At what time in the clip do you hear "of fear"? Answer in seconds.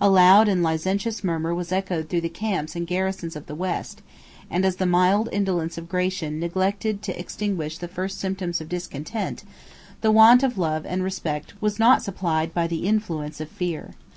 13.40-13.94